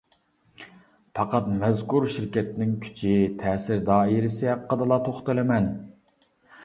[1.17, 3.13] پەقەت مەزكۇر شىركەتنىڭ كۈچى،
[3.43, 5.69] تەسىر دائىرىسى ھەققىدىلا توختىلىمەن.